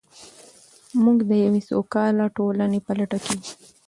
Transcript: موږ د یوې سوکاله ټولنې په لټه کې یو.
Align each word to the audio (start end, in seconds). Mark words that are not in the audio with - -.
موږ 1.03 1.17
د 1.29 1.31
یوې 1.45 1.61
سوکاله 1.69 2.25
ټولنې 2.37 2.79
په 2.85 2.91
لټه 2.99 3.17
کې 3.25 3.33
یو. 3.39 3.49